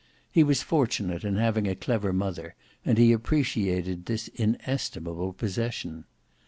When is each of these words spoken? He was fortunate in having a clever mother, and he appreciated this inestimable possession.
He 0.31 0.43
was 0.43 0.63
fortunate 0.63 1.23
in 1.23 1.35
having 1.35 1.67
a 1.67 1.75
clever 1.75 2.11
mother, 2.11 2.55
and 2.83 2.97
he 2.97 3.11
appreciated 3.11 4.07
this 4.07 4.29
inestimable 4.29 5.31
possession. 5.31 6.05